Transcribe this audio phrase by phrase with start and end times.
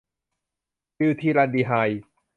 [0.97, 2.03] บิวธีรัลดีไฮด์